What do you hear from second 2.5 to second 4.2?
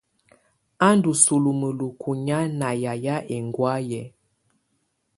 ná yayɛ ɛŋgɔ̀áyɛ.